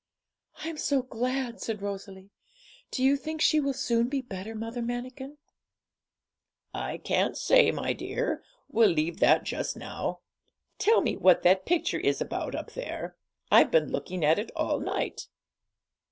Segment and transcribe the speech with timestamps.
[0.63, 2.31] 'I'm so glad!' said Rosalie.
[2.89, 5.37] 'Do you think she will soon be better, Mother Manikin?'
[6.73, 10.21] 'I can't say, my dear; we'll leave that just now.
[10.79, 13.15] Tell me what that picture is about up there?
[13.51, 15.27] I've been looking at it all night.'